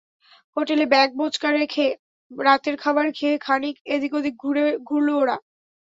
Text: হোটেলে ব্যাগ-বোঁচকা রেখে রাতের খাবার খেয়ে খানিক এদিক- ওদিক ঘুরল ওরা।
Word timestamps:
হোটেলে 0.57 0.85
ব্যাগ-বোঁচকা 0.85 1.49
রেখে 1.51 1.85
রাতের 2.31 2.75
খাবার 2.77 3.07
খেয়ে 3.13 3.35
খানিক 3.39 3.75
এদিক- 3.87 4.15
ওদিক 4.17 4.35
ঘুরল 4.87 5.07
ওরা। 5.15 5.35